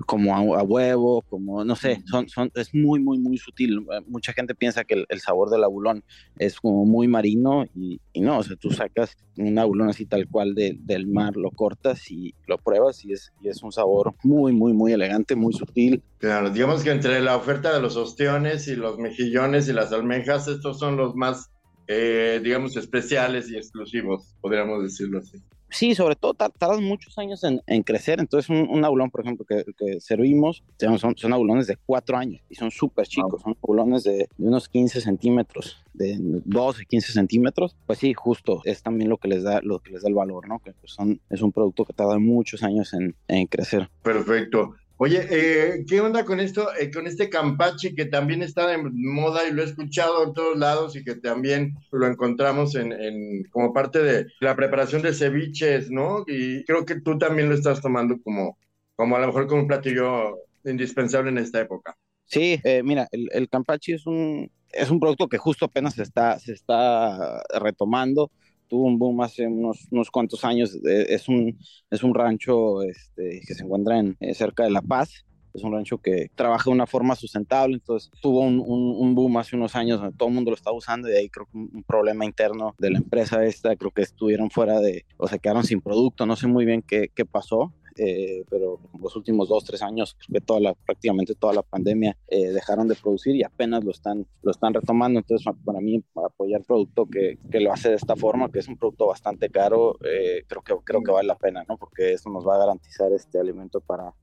como 0.05 0.55
a, 0.55 0.59
a, 0.59 0.63
huevo, 0.63 1.21
como 1.29 1.63
no 1.63 1.75
sé, 1.75 2.01
son, 2.05 2.27
son, 2.27 2.51
es 2.55 2.73
muy, 2.73 2.99
muy, 2.99 3.17
muy 3.17 3.37
sutil. 3.37 3.85
Mucha 4.07 4.33
gente 4.33 4.55
piensa 4.55 4.83
que 4.83 4.95
el, 4.95 5.05
el 5.09 5.21
sabor 5.21 5.49
del 5.49 5.63
abulón 5.63 6.03
es 6.37 6.59
como 6.59 6.85
muy 6.85 7.07
marino 7.07 7.65
y, 7.75 7.99
y, 8.11 8.21
no, 8.21 8.39
o 8.39 8.43
sea, 8.43 8.55
tú 8.55 8.71
sacas 8.71 9.15
un 9.37 9.57
abulón 9.57 9.89
así 9.89 10.05
tal 10.05 10.27
cual 10.27 10.55
de, 10.55 10.77
del 10.79 11.07
mar, 11.07 11.35
lo 11.35 11.51
cortas 11.51 12.09
y 12.11 12.33
lo 12.47 12.57
pruebas 12.57 13.03
y 13.05 13.13
es, 13.13 13.31
y 13.41 13.49
es 13.49 13.63
un 13.63 13.71
sabor 13.71 14.13
muy, 14.23 14.51
muy, 14.51 14.73
muy 14.73 14.93
elegante, 14.93 15.35
muy 15.35 15.53
sutil. 15.53 16.03
Claro, 16.17 16.49
digamos 16.49 16.83
que 16.83 16.91
entre 16.91 17.21
la 17.21 17.35
oferta 17.35 17.73
de 17.73 17.81
los 17.81 17.95
ostiones 17.95 18.67
y 18.67 18.75
los 18.75 18.97
mejillones 18.97 19.67
y 19.67 19.73
las 19.73 19.91
almejas, 19.91 20.47
estos 20.47 20.79
son 20.79 20.97
los 20.97 21.15
más, 21.15 21.51
eh, 21.87 22.39
digamos, 22.43 22.77
especiales 22.77 23.49
y 23.51 23.57
exclusivos, 23.57 24.35
podríamos 24.41 24.83
decirlo 24.83 25.19
así 25.19 25.37
sí, 25.73 25.95
sobre 25.95 26.15
todo 26.15 26.33
tardas 26.33 26.79
muchos 26.81 27.17
años 27.17 27.43
en, 27.43 27.61
en 27.67 27.83
crecer. 27.83 28.19
Entonces, 28.19 28.49
un, 28.49 28.67
un, 28.69 28.85
abulón, 28.85 29.11
por 29.11 29.21
ejemplo, 29.21 29.45
que, 29.45 29.65
que 29.77 29.99
servimos, 29.99 30.63
son, 30.97 31.17
son 31.17 31.33
abulones 31.33 31.67
de 31.67 31.77
cuatro 31.85 32.17
años 32.17 32.41
y 32.49 32.55
son 32.55 32.71
súper 32.71 33.07
chicos, 33.07 33.41
son 33.41 33.55
abulones 33.61 34.03
de, 34.03 34.29
de, 34.37 34.47
unos 34.47 34.69
15 34.69 35.01
centímetros, 35.01 35.83
de 35.93 36.17
12, 36.19 36.85
15 36.85 37.13
centímetros. 37.13 37.75
Pues 37.85 37.99
sí, 37.99 38.13
justo 38.13 38.61
es 38.65 38.81
también 38.83 39.09
lo 39.09 39.17
que 39.17 39.27
les 39.27 39.43
da, 39.43 39.59
lo 39.61 39.79
que 39.79 39.91
les 39.91 40.03
da 40.03 40.09
el 40.09 40.15
valor, 40.15 40.47
¿no? 40.47 40.59
Que 40.59 40.73
son, 40.85 41.19
es 41.29 41.41
un 41.41 41.51
producto 41.51 41.85
que 41.85 41.93
tarda 41.93 42.19
muchos 42.19 42.63
años 42.63 42.93
en, 42.93 43.15
en 43.27 43.47
crecer. 43.47 43.89
Perfecto. 44.01 44.75
Oye, 45.03 45.27
eh, 45.29 45.83
¿qué 45.85 45.99
onda 45.99 46.23
con 46.23 46.39
esto, 46.39 46.69
eh, 46.79 46.89
con 46.89 47.07
este 47.07 47.29
campache 47.29 47.93
que 47.93 48.05
también 48.05 48.41
está 48.41 48.67
de 48.67 48.77
moda 48.77 49.45
y 49.45 49.51
lo 49.51 49.61
he 49.61 49.65
escuchado 49.65 50.23
en 50.23 50.33
todos 50.33 50.57
lados 50.57 50.95
y 50.95 51.03
que 51.03 51.15
también 51.15 51.73
lo 51.91 52.07
encontramos 52.07 52.73
en, 52.75 52.93
en, 52.93 53.43
como 53.51 53.73
parte 53.73 54.01
de 54.01 54.27
la 54.39 54.55
preparación 54.55 55.01
de 55.01 55.13
ceviches, 55.13 55.91
¿no? 55.91 56.23
Y 56.25 56.63
creo 56.63 56.85
que 56.85 57.01
tú 57.01 57.17
también 57.17 57.49
lo 57.49 57.55
estás 57.55 57.81
tomando 57.81 58.15
como, 58.23 58.57
como 58.95 59.17
a 59.17 59.19
lo 59.19 59.27
mejor 59.27 59.47
como 59.47 59.63
un 59.63 59.67
platillo 59.67 60.37
indispensable 60.63 61.31
en 61.31 61.39
esta 61.39 61.59
época. 61.59 61.97
Sí, 62.23 62.61
eh, 62.63 62.81
mira, 62.81 63.09
el, 63.11 63.27
el 63.33 63.49
campache 63.49 63.95
es 63.95 64.07
un, 64.07 64.49
es 64.71 64.89
un 64.89 65.01
producto 65.01 65.27
que 65.27 65.37
justo 65.37 65.65
apenas 65.65 65.95
se 65.95 66.03
está, 66.03 66.39
se 66.39 66.53
está 66.53 67.43
retomando 67.59 68.31
tuvo 68.73 68.87
un 68.87 68.97
boom 68.97 69.21
hace 69.21 69.45
unos, 69.45 69.85
unos 69.91 70.09
cuantos 70.09 70.43
años. 70.43 70.75
Eh, 70.83 71.05
es, 71.09 71.29
un, 71.29 71.59
es 71.91 72.01
un 72.01 72.15
rancho 72.15 72.81
este, 72.81 73.39
que 73.45 73.53
se 73.53 73.63
encuentra 73.63 73.99
en, 73.99 74.17
eh, 74.19 74.33
cerca 74.33 74.63
de 74.63 74.71
La 74.71 74.81
Paz. 74.81 75.27
Es 75.53 75.61
un 75.63 75.73
rancho 75.73 75.99
que 75.99 76.31
trabaja 76.33 76.71
de 76.71 76.71
una 76.71 76.87
forma 76.87 77.15
sustentable, 77.15 77.75
entonces 77.75 78.09
tuvo 78.19 78.39
un, 78.39 78.59
un, 78.59 78.95
un 78.97 79.13
boom 79.13 79.37
hace 79.37 79.55
unos 79.55 79.75
años 79.75 79.99
donde 79.99 80.17
todo 80.17 80.29
el 80.29 80.33
mundo 80.33 80.49
lo 80.49 80.55
está 80.55 80.71
usando 80.71 81.07
y 81.07 81.13
ahí 81.13 81.29
creo 81.29 81.45
que 81.45 81.55
un, 81.55 81.83
problema 81.83 82.25
interno 82.25 82.73
de 82.79 82.89
la 82.89 82.97
empresa 82.97 83.45
esta, 83.45 83.75
creo 83.75 83.91
que 83.91 84.01
estuvieron 84.01 84.49
fuera 84.49 84.79
de, 84.79 85.05
o 85.17 85.27
se 85.27 85.37
quedaron 85.37 85.63
sin 85.63 85.79
producto, 85.79 86.25
no 86.25 86.35
sé 86.35 86.47
muy 86.47 86.65
bien 86.65 86.81
qué, 86.81 87.11
qué 87.13 87.25
pasó, 87.25 87.71
eh, 87.97 88.43
pero 88.49 88.79
los 89.01 89.15
últimos 89.15 89.49
dos, 89.49 89.63
tres 89.63 89.81
años, 89.81 90.15
creo 90.19 90.39
que 90.39 90.45
toda 90.45 90.59
la, 90.59 90.73
prácticamente 90.73 91.35
toda 91.35 91.53
la 91.53 91.61
pandemia 91.61 92.17
eh, 92.27 92.51
dejaron 92.51 92.87
de 92.87 92.95
producir 92.95 93.35
y 93.35 93.43
apenas 93.43 93.83
lo 93.83 93.91
están, 93.91 94.25
lo 94.41 94.51
están 94.51 94.73
retomando. 94.73 95.19
Entonces, 95.19 95.45
para 95.63 95.79
mí, 95.79 96.03
para 96.13 96.27
apoyar 96.27 96.63
producto 96.63 97.05
que, 97.05 97.37
que, 97.51 97.59
lo 97.59 97.71
hace 97.71 97.89
de 97.89 97.95
esta 97.95 98.15
forma, 98.15 98.51
que 98.51 98.59
es 98.59 98.67
un 98.67 98.77
producto 98.77 99.07
bastante 99.07 99.49
caro, 99.49 99.97
eh, 100.03 100.43
creo, 100.47 100.61
que, 100.61 100.75
creo 100.83 101.01
que 101.01 101.11
vale 101.11 101.27
la 101.27 101.37
pena, 101.37 101.63
¿no? 101.67 101.77
Porque 101.77 102.13
eso 102.13 102.29
nos 102.29 102.47
va 102.47 102.55
a 102.55 102.59
garantizar 102.59 103.11
este 103.11 103.39
alimento 103.39 103.81
para, 103.81 104.13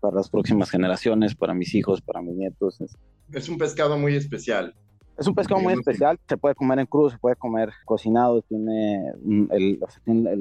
para 0.00 0.16
las 0.16 0.28
próximas 0.28 0.70
generaciones, 0.70 1.34
para 1.34 1.54
mis 1.54 1.74
hijos, 1.74 2.00
para 2.00 2.22
mis 2.22 2.36
nietos. 2.36 2.78
Es 3.32 3.48
un 3.48 3.58
pescado 3.58 3.98
muy 3.98 4.14
especial. 4.14 4.74
Es 5.18 5.26
un 5.26 5.34
pescado 5.34 5.60
muy 5.62 5.72
especial, 5.72 6.20
se 6.28 6.36
puede 6.36 6.54
comer 6.54 6.78
en 6.78 6.86
crudo, 6.86 7.08
se 7.08 7.16
puede 7.16 7.36
comer 7.36 7.70
cocinado, 7.86 8.42
tiene 8.42 9.12
el, 9.50 9.80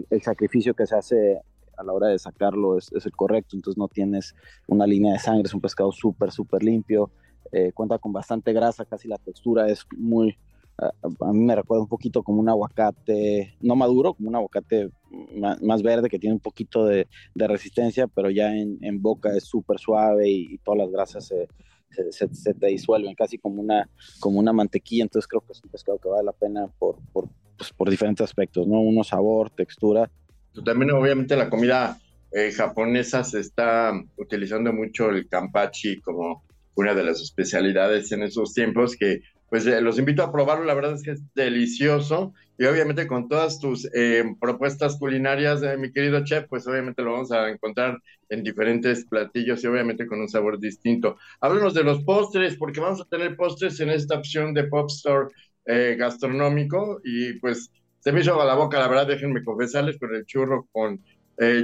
el, 0.10 0.22
sacrificio 0.22 0.74
que 0.74 0.86
se 0.86 0.96
hace 0.96 1.42
a 1.78 1.84
la 1.84 1.94
hora 1.94 2.08
de 2.08 2.20
sacarlo 2.20 2.78
es, 2.78 2.92
es, 2.94 3.06
el 3.06 3.12
correcto, 3.14 3.56
entonces 3.56 3.78
no 3.78 3.88
tienes 3.88 4.36
una 4.68 4.86
línea 4.86 5.14
de 5.14 5.20
sangre, 5.20 5.44
es 5.46 5.54
un 5.54 5.62
pescado 5.62 5.92
súper, 5.92 6.32
súper 6.32 6.64
limpio, 6.64 7.12
eh, 7.52 7.72
cuenta 7.74 7.98
con 7.98 8.14
bastante 8.14 8.54
grasa, 8.54 8.86
casi 8.86 9.08
la 9.08 9.18
textura 9.18 9.68
es 9.70 9.86
muy, 9.96 10.38
a, 10.78 11.32
mí 11.32 11.46
me 11.46 11.56
recuerda 11.56 11.84
un 11.84 11.90
poquito 11.90 12.24
como 12.24 12.40
un 12.40 12.50
aguacate, 12.50 13.56
no 13.62 13.76
maduro, 13.76 14.14
como 14.14 14.30
un 14.30 14.36
aguacate 14.36 14.90
más, 15.62 15.82
verde 15.82 16.10
que 16.10 16.20
tiene 16.20 16.34
un 16.34 16.42
poquito 16.42 16.86
de, 16.86 17.08
de 17.34 17.48
resistencia, 17.48 18.08
pero 18.08 18.30
ya 18.30 18.54
en, 18.54 18.78
en 18.82 19.02
boca 19.02 19.36
es 19.36 19.46
súper 19.46 19.80
suave 19.80 20.30
y, 20.30 20.58
todas 20.60 20.80
las 20.80 20.92
grasas 20.92 21.26
se, 21.26 21.48
se, 22.12 22.34
se, 22.34 22.54
te 22.54 22.68
disuelven 22.68 23.16
casi 23.16 23.38
como 23.38 23.62
una, 23.62 23.90
como 24.20 24.40
una 24.40 24.52
mantequilla, 24.52 25.04
entonces 25.04 25.28
creo 25.28 25.42
que 25.42 25.54
es 25.54 25.64
un 25.64 25.70
pescado 25.70 25.98
que 25.98 26.10
vale 26.10 26.24
la 26.24 26.34
pena 26.34 26.68
por, 26.78 26.98
por, 27.14 27.30
pues, 27.58 27.72
por 27.72 27.90
diferentes 27.90 28.24
aspectos, 28.24 28.68
¿no? 28.68 28.82
Uno, 28.82 29.04
sabor, 29.04 29.50
textura. 29.50 30.12
También 30.64 30.92
obviamente 30.92 31.36
la 31.36 31.50
comida 31.50 32.00
eh, 32.32 32.52
japonesa 32.52 33.24
se 33.24 33.40
está 33.40 33.94
utilizando 34.18 34.74
mucho 34.74 35.10
el 35.10 35.28
kampachi 35.30 36.02
como 36.02 36.44
una 36.76 36.94
de 36.94 37.04
las 37.04 37.22
especialidades 37.22 38.12
en 38.12 38.24
esos 38.24 38.54
tiempos 38.54 38.98
que 38.98 39.22
pues 39.50 39.66
eh, 39.68 39.80
los 39.80 40.00
invito 40.00 40.22
a 40.22 40.34
probarlo, 40.34 40.66
la 40.66 40.74
verdad 40.74 40.96
es 40.96 41.04
que 41.04 41.12
es 41.12 41.22
delicioso 41.34 42.34
y 42.58 42.66
obviamente 42.66 43.08
con 43.08 43.30
todas 43.30 43.60
tus 43.60 43.90
eh, 43.94 44.26
propuestas 44.42 44.98
culinarias, 44.98 45.62
mi 45.78 45.94
querido 45.94 46.26
chef, 46.26 46.46
pues 46.50 46.68
obviamente 46.68 47.04
lo 47.04 47.14
vamos 47.14 47.32
a 47.32 47.50
encontrar 47.50 48.00
en 48.28 48.44
diferentes 48.44 49.06
platillos 49.06 49.64
y 49.64 49.68
obviamente 49.68 50.08
con 50.08 50.20
un 50.20 50.28
sabor 50.28 50.60
distinto. 50.60 51.18
Háblanos 51.40 51.74
de 51.74 51.84
los 51.84 52.04
postres, 52.04 52.58
porque 52.58 52.82
vamos 52.82 53.00
a 53.00 53.06
tener 53.06 53.38
postres 53.38 53.80
en 53.80 53.92
esta 53.92 54.18
opción 54.18 54.54
de 54.54 54.66
Pop 54.66 54.90
Store 54.90 55.30
gastronómico 55.98 57.02
y 57.04 57.34
pues 57.40 57.72
se 58.06 58.12
me 58.12 58.22
hizo 58.22 58.46
la 58.46 58.54
boca, 58.54 58.78
la 58.78 58.88
verdad, 58.88 59.08
déjenme 59.08 59.44
confesarles, 59.44 59.98
con 59.98 60.14
el 60.14 60.28
churro 60.28 60.68
con 60.72 61.04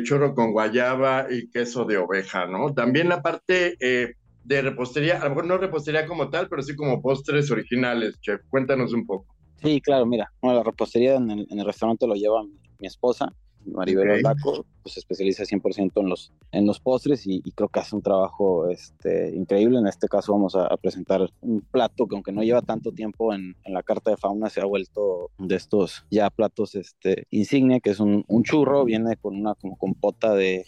churro 0.03 0.33
con 0.33 0.53
guayaba 0.53 1.27
y 1.29 1.51
queso 1.51 1.85
de 1.85 1.97
oveja, 1.97 2.47
¿no? 2.47 2.73
También 2.73 3.09
la 3.09 3.21
parte 3.21 3.77
de 3.79 4.61
repostería, 4.63 5.21
a 5.21 5.25
lo 5.25 5.29
mejor 5.29 5.45
no 5.45 5.57
repostería 5.59 6.07
como 6.07 6.31
tal, 6.31 6.49
pero 6.49 6.63
sí 6.63 6.75
como 6.75 6.99
postres 6.99 7.51
originales, 7.51 8.19
chef. 8.21 8.41
Cuéntanos 8.49 8.91
un 8.91 9.05
poco. 9.05 9.35
Sí, 9.61 9.79
claro, 9.81 10.07
mira, 10.07 10.33
la 10.41 10.63
repostería 10.63 11.17
en 11.17 11.29
el, 11.29 11.63
restaurante 11.63 12.07
lo 12.07 12.15
lleva 12.15 12.41
mi, 12.43 12.87
esposa, 12.87 13.31
Maribel 13.65 14.25
okay. 14.25 14.63
pues 14.81 14.93
se 14.93 14.99
especializa 14.99 15.43
100% 15.43 15.91
en 15.95 16.09
los, 16.09 16.31
en 16.51 16.65
los 16.65 16.79
postres 16.79 17.25
y, 17.25 17.41
creo 17.53 17.69
que 17.69 17.79
hace 17.79 17.95
un 17.95 18.01
trabajo 18.01 18.69
este, 18.69 19.35
increíble. 19.35 19.79
En 19.79 19.87
este 19.87 20.07
caso 20.07 20.33
vamos 20.33 20.55
a, 20.55 20.75
presentar 20.77 21.29
un 21.41 21.61
plato 21.61 22.07
que 22.07 22.15
aunque 22.15 22.31
no 22.31 22.43
lleva 22.43 22.61
tanto 22.61 22.91
tiempo 22.91 23.33
en, 23.33 23.55
en, 23.63 23.73
la 23.73 23.83
carta 23.83 24.11
de 24.11 24.17
fauna, 24.17 24.49
se 24.49 24.61
ha 24.61 24.65
vuelto 24.65 25.29
de 25.37 25.55
estos 25.55 26.05
ya 26.09 26.29
platos 26.29 26.75
este, 26.75 27.27
insignia, 27.29 27.79
que 27.79 27.91
es 27.91 27.99
un, 27.99 28.25
un 28.27 28.43
churro, 28.43 28.85
viene 28.85 29.15
con 29.17 29.35
una 29.35 29.55
como 29.55 29.77
compota 29.77 30.33
de, 30.33 30.65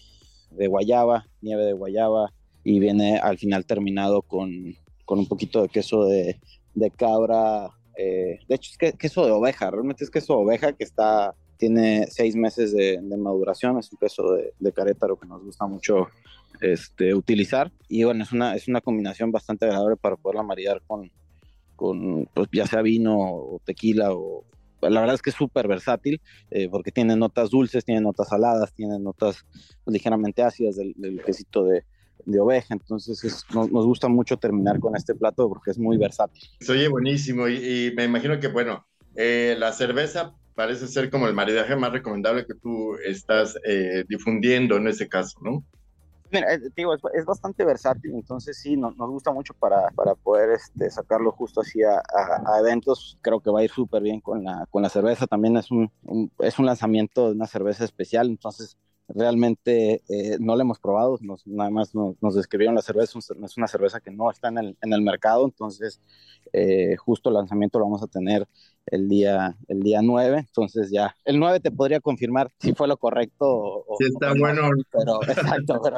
de 0.51 0.67
guayaba, 0.67 1.25
nieve 1.41 1.65
de 1.65 1.73
guayaba, 1.73 2.31
y 2.63 2.79
viene 2.79 3.17
al 3.17 3.37
final 3.37 3.65
terminado 3.65 4.21
con, 4.21 4.75
con 5.05 5.19
un 5.19 5.27
poquito 5.27 5.61
de 5.61 5.69
queso 5.69 6.05
de, 6.05 6.39
de 6.73 6.91
cabra. 6.91 7.69
Eh, 7.97 8.39
de 8.47 8.55
hecho, 8.55 8.71
es 8.71 8.77
que, 8.77 8.93
queso 8.93 9.25
de 9.25 9.31
oveja, 9.31 9.69
realmente 9.69 10.03
es 10.03 10.09
queso 10.09 10.33
de 10.33 10.43
oveja 10.43 10.73
que 10.73 10.83
está, 10.83 11.35
tiene 11.57 12.07
seis 12.09 12.35
meses 12.35 12.73
de, 12.73 12.99
de 13.01 13.17
maduración, 13.17 13.77
es 13.77 13.91
un 13.91 13.97
queso 13.97 14.33
de, 14.33 14.53
de, 14.59 14.71
carétaro 14.71 15.17
que 15.17 15.27
nos 15.27 15.43
gusta 15.43 15.65
mucho 15.65 16.07
este, 16.61 17.13
utilizar. 17.13 17.71
Y 17.87 18.03
bueno, 18.03 18.23
es 18.23 18.31
una, 18.31 18.55
es 18.55 18.67
una 18.67 18.81
combinación 18.81 19.31
bastante 19.31 19.65
agradable 19.65 19.97
para 19.97 20.15
poderla 20.15 20.43
maridar 20.43 20.81
con, 20.85 21.11
con 21.75 22.25
pues, 22.33 22.49
ya 22.51 22.67
sea 22.67 22.81
vino 22.81 23.17
o 23.17 23.61
tequila 23.63 24.13
o, 24.13 24.45
la 24.81 24.99
verdad 24.99 25.15
es 25.15 25.21
que 25.21 25.29
es 25.29 25.35
súper 25.37 25.67
versátil 25.67 26.19
eh, 26.51 26.67
porque 26.69 26.91
tiene 26.91 27.15
notas 27.15 27.49
dulces, 27.49 27.85
tiene 27.85 28.01
notas 28.01 28.27
saladas, 28.27 28.73
tiene 28.73 28.99
notas 28.99 29.45
ligeramente 29.85 30.43
ácidas 30.43 30.75
del, 30.75 30.93
del 30.97 31.21
quesito 31.23 31.63
de, 31.63 31.85
de 32.25 32.39
oveja. 32.39 32.73
Entonces 32.73 33.45
nos, 33.53 33.69
gusta 33.69 34.07
mucho 34.07 34.37
terminar 34.37 34.79
con 34.79 34.95
este 34.95 35.15
plato 35.15 35.47
porque 35.49 35.71
es 35.71 35.77
muy 35.77 35.97
versátil. 35.97 36.43
Oye, 36.69 36.87
buenísimo. 36.87 37.47
Y, 37.47 37.93
me 37.95 38.03
imagino 38.05 38.39
que, 38.39 38.47
bueno, 38.47 38.85
eh, 39.15 39.55
la 39.57 39.71
cerveza 39.73 40.35
parece 40.55 40.87
ser 40.87 41.09
como 41.09 41.27
el 41.27 41.33
maridaje 41.33 41.75
más 41.75 41.91
recomendable 41.91 42.45
que 42.45 42.55
tú 42.55 42.95
estás 43.05 43.57
eh, 43.65 44.03
difundiendo 44.07 44.77
en 44.77 44.87
ese 44.87 45.07
caso, 45.07 45.39
¿no? 45.41 45.63
Mira, 46.31 46.51
eh, 46.51 46.59
digo, 46.75 46.95
es, 46.95 47.25
bastante 47.25 47.63
versátil, 47.63 48.11
entonces 48.15 48.57
sí, 48.57 48.75
nos 48.75 48.95
gusta 48.95 49.31
mucho 49.31 49.53
para, 49.53 49.89
para 49.91 50.15
poder 50.15 50.49
este, 50.49 50.89
sacarlo 50.89 51.31
justo 51.31 51.61
así 51.61 51.83
a, 51.83 51.97
a, 51.97 52.59
eventos. 52.59 53.19
Creo 53.21 53.39
que 53.39 53.51
va 53.51 53.59
a 53.59 53.63
ir 53.63 53.69
súper 53.69 54.01
bien 54.01 54.19
con 54.19 54.43
la, 54.43 54.65
con 54.71 54.81
la 54.81 54.89
cerveza. 54.89 55.27
También 55.27 55.57
es 55.57 55.69
un, 55.69 55.91
es 56.39 56.57
un 56.57 56.65
lanzamiento 56.65 57.27
de 57.27 57.35
una 57.35 57.45
cerveza 57.45 57.85
especial, 57.85 58.27
entonces 58.27 58.77
realmente 59.07 60.01
eh, 60.09 60.37
no 60.39 60.55
la 60.55 60.63
hemos 60.63 60.79
probado, 60.79 61.17
nos, 61.21 61.45
nada 61.45 61.69
más 61.69 61.93
nos, 61.93 62.15
nos, 62.21 62.35
describieron 62.35 62.75
la 62.75 62.81
cerveza, 62.81 63.19
es 63.19 63.57
una 63.57 63.67
cerveza 63.67 63.99
que 63.99 64.11
no 64.11 64.29
está 64.31 64.47
en 64.47 64.57
el, 64.57 64.77
en 64.81 64.93
el 64.93 65.01
mercado, 65.01 65.45
entonces 65.45 66.01
eh, 66.51 66.95
justo 66.97 67.29
el 67.29 67.35
lanzamiento 67.35 67.79
lo 67.79 67.85
vamos 67.85 68.03
a 68.03 68.07
tener 68.07 68.47
el 68.85 69.07
día, 69.07 69.55
el 69.67 69.81
día 69.81 70.01
9, 70.01 70.39
entonces 70.39 70.89
ya, 70.91 71.15
el 71.25 71.39
9 71.39 71.59
te 71.59 71.71
podría 71.71 71.99
confirmar 71.99 72.51
si 72.59 72.73
fue 72.73 72.87
lo 72.87 72.97
correcto. 72.97 73.45
O, 73.47 73.95
sí, 73.97 74.05
está 74.05 74.33
bueno. 74.37 74.69
pero, 74.91 75.21
exacto, 75.27 75.81
pero 75.83 75.97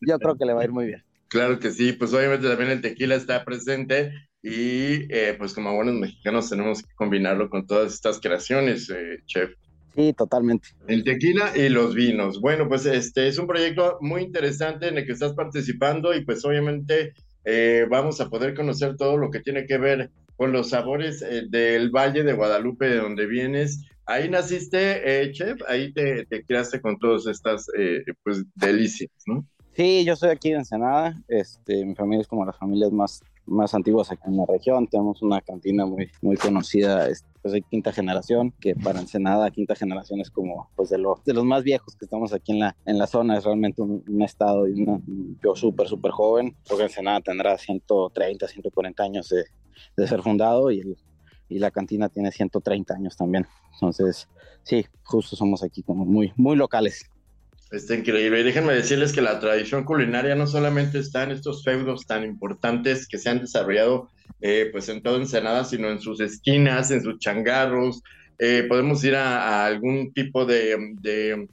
yo 0.00 0.18
creo 0.18 0.36
que 0.36 0.44
le 0.44 0.52
va 0.52 0.62
a 0.62 0.64
ir 0.64 0.72
muy 0.72 0.86
bien. 0.86 1.04
Claro 1.28 1.58
que 1.58 1.70
sí, 1.70 1.92
pues 1.92 2.12
obviamente 2.12 2.48
también 2.48 2.70
el 2.70 2.82
tequila 2.82 3.14
está 3.14 3.44
presente 3.44 4.12
y 4.42 5.06
eh, 5.14 5.34
pues 5.38 5.54
como 5.54 5.74
buenos 5.74 5.94
mexicanos 5.94 6.50
tenemos 6.50 6.82
que 6.82 6.94
combinarlo 6.94 7.48
con 7.48 7.66
todas 7.66 7.94
estas 7.94 8.20
creaciones, 8.20 8.92
chef. 9.26 9.52
Sí, 9.94 10.12
totalmente. 10.14 10.68
El 10.86 11.04
tequila 11.04 11.52
y 11.56 11.68
los 11.68 11.94
vinos. 11.94 12.40
Bueno, 12.40 12.68
pues 12.68 12.86
este 12.86 13.28
es 13.28 13.38
un 13.38 13.46
proyecto 13.46 13.98
muy 14.00 14.22
interesante 14.22 14.88
en 14.88 14.98
el 14.98 15.06
que 15.06 15.12
estás 15.12 15.34
participando 15.34 16.14
y 16.14 16.24
pues 16.24 16.44
obviamente 16.44 17.12
eh, 17.44 17.86
vamos 17.90 18.20
a 18.20 18.30
poder 18.30 18.54
conocer 18.54 18.96
todo 18.96 19.18
lo 19.18 19.30
que 19.30 19.40
tiene 19.40 19.66
que 19.66 19.78
ver 19.78 20.10
con 20.36 20.52
los 20.52 20.70
sabores 20.70 21.22
eh, 21.22 21.44
del 21.48 21.90
Valle 21.90 22.22
de 22.22 22.32
Guadalupe, 22.32 22.88
de 22.88 22.96
donde 22.96 23.26
vienes. 23.26 23.84
Ahí 24.06 24.28
naciste, 24.28 25.22
eh, 25.22 25.30
chef, 25.32 25.60
ahí 25.68 25.92
te, 25.92 26.24
te, 26.26 26.44
creaste 26.44 26.80
con 26.80 26.98
todas 26.98 27.26
estas 27.26 27.66
pues 28.24 28.44
delicias, 28.56 29.10
¿no? 29.26 29.46
Sí, 29.74 30.04
yo 30.04 30.16
soy 30.16 30.30
aquí 30.30 30.50
de 30.50 30.56
Ensenada, 30.56 31.14
este, 31.28 31.84
mi 31.84 31.94
familia 31.94 32.20
es 32.20 32.28
como 32.28 32.44
las 32.44 32.58
familias 32.58 32.92
más, 32.92 33.22
más 33.46 33.72
antiguas 33.72 34.10
aquí 34.10 34.22
en 34.26 34.36
la 34.36 34.44
región, 34.44 34.86
tenemos 34.86 35.22
una 35.22 35.40
cantina 35.40 35.86
muy, 35.86 36.10
muy 36.20 36.36
conocida, 36.36 37.08
este, 37.08 37.31
pues 37.42 37.52
de 37.52 37.62
quinta 37.62 37.92
generación, 37.92 38.52
que 38.60 38.74
para 38.74 39.00
Ensenada 39.00 39.50
quinta 39.50 39.74
generación 39.74 40.20
es 40.20 40.30
como 40.30 40.70
pues 40.76 40.90
de, 40.90 40.98
lo, 40.98 41.20
de 41.24 41.34
los 41.34 41.44
más 41.44 41.64
viejos 41.64 41.96
que 41.96 42.04
estamos 42.04 42.32
aquí 42.32 42.52
en 42.52 42.60
la, 42.60 42.76
en 42.86 42.98
la 42.98 43.06
zona, 43.06 43.36
es 43.36 43.44
realmente 43.44 43.82
un, 43.82 44.04
un 44.06 44.22
estado 44.22 44.68
y 44.68 44.80
una, 44.82 45.00
yo 45.42 45.56
súper, 45.56 45.88
súper 45.88 46.12
joven, 46.12 46.56
porque 46.68 46.84
Ensenada 46.84 47.20
tendrá 47.20 47.58
130, 47.58 48.46
140 48.46 49.02
años 49.02 49.28
de, 49.28 49.44
de 49.96 50.08
ser 50.08 50.22
fundado 50.22 50.70
y, 50.70 50.80
el, 50.80 50.96
y 51.48 51.58
la 51.58 51.72
cantina 51.72 52.08
tiene 52.08 52.30
130 52.30 52.94
años 52.94 53.16
también, 53.16 53.46
entonces 53.74 54.28
sí, 54.62 54.86
justo 55.02 55.34
somos 55.34 55.62
aquí 55.62 55.82
como 55.82 56.04
muy, 56.04 56.32
muy 56.36 56.56
locales. 56.56 57.10
Está 57.72 57.94
increíble. 57.94 58.40
Y 58.40 58.42
déjenme 58.42 58.74
decirles 58.74 59.14
que 59.14 59.22
la 59.22 59.40
tradición 59.40 59.84
culinaria 59.84 60.34
no 60.34 60.46
solamente 60.46 60.98
está 60.98 61.22
en 61.22 61.30
estos 61.30 61.64
feudos 61.64 62.06
tan 62.06 62.22
importantes 62.22 63.08
que 63.08 63.16
se 63.16 63.30
han 63.30 63.40
desarrollado 63.40 64.10
eh, 64.42 64.68
pues 64.70 64.88
en 64.88 65.02
todo 65.02 65.16
Ensenada, 65.16 65.64
sino 65.64 65.88
en 65.90 66.00
sus 66.00 66.20
esquinas, 66.20 66.90
en 66.90 67.02
sus 67.02 67.18
changarros. 67.18 68.02
Eh, 68.38 68.64
podemos 68.68 69.02
ir 69.04 69.14
a, 69.14 69.64
algún 69.64 70.12
tipo 70.12 70.44
de, 70.44 70.76
de, 71.00 71.48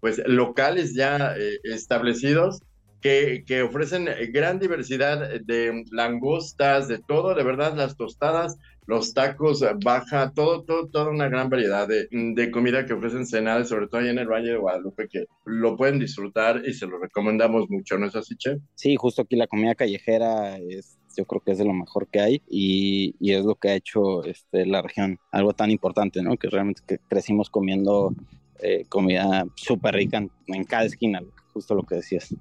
pues 0.00 0.22
locales 0.26 0.94
ya 0.94 1.34
eh, 1.36 1.58
establecidos 1.64 2.60
que, 3.00 3.44
que, 3.46 3.62
ofrecen 3.62 4.08
gran 4.30 4.58
diversidad 4.58 5.40
de 5.40 5.84
langostas, 5.90 6.88
de 6.88 6.98
todo, 6.98 7.34
de 7.34 7.44
verdad, 7.44 7.74
las 7.76 7.96
tostadas 7.96 8.58
los 8.86 9.14
tacos, 9.14 9.62
eh, 9.62 9.70
baja, 9.82 10.32
todo, 10.34 10.62
todo, 10.64 10.88
toda 10.88 11.10
una 11.10 11.28
gran 11.28 11.48
variedad 11.48 11.88
de, 11.88 12.08
de 12.10 12.50
comida 12.50 12.84
que 12.84 12.92
ofrecen 12.92 13.26
Senades, 13.26 13.68
sobre 13.68 13.86
todo 13.88 14.00
allá 14.00 14.10
en 14.10 14.18
el 14.18 14.28
Valle 14.28 14.50
de 14.50 14.58
Guadalupe, 14.58 15.08
que 15.08 15.24
lo 15.44 15.76
pueden 15.76 15.98
disfrutar 15.98 16.62
y 16.66 16.74
se 16.74 16.86
lo 16.86 16.98
recomendamos 16.98 17.68
mucho, 17.70 17.98
¿no 17.98 18.06
es 18.06 18.16
así, 18.16 18.36
Che? 18.36 18.58
Sí, 18.74 18.96
justo 18.96 19.22
aquí 19.22 19.36
la 19.36 19.46
comida 19.46 19.74
callejera 19.74 20.58
es 20.58 20.98
yo 21.16 21.24
creo 21.24 21.40
que 21.40 21.52
es 21.52 21.58
de 21.58 21.64
lo 21.64 21.72
mejor 21.72 22.08
que 22.08 22.20
hay 22.20 22.42
y, 22.48 23.14
y, 23.20 23.32
es 23.32 23.44
lo 23.44 23.54
que 23.56 23.70
ha 23.70 23.74
hecho 23.74 24.24
este, 24.24 24.66
la 24.66 24.82
región 24.82 25.18
algo 25.30 25.52
tan 25.52 25.70
importante, 25.70 26.22
¿no? 26.22 26.36
Que 26.36 26.48
realmente 26.48 26.82
que 26.86 26.98
crecimos 27.08 27.50
comiendo 27.50 28.14
eh, 28.60 28.84
comida 28.88 29.44
súper 29.56 29.94
rica 29.94 30.18
en, 30.18 30.30
en, 30.48 30.64
cada 30.64 30.84
esquina, 30.84 31.20
justo 31.52 31.74
lo 31.74 31.82
que 31.82 31.96
decías. 31.96 32.34